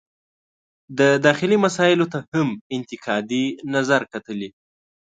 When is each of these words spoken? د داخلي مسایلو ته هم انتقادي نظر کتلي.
د 0.97 0.99
داخلي 1.25 1.57
مسایلو 1.65 2.05
ته 2.13 2.19
هم 2.33 2.47
انتقادي 2.75 3.45
نظر 3.75 4.01
کتلي. 4.13 4.49